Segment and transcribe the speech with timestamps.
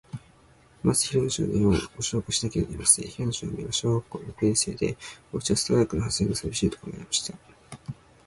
[0.81, 3.07] まず、平野少年を、ごしょうかいしなければなりません。
[3.07, 4.97] 平野少年は、小学校の六年生で、
[5.31, 7.37] おうちは、世田谷区のはずれの、さびしいところにありました。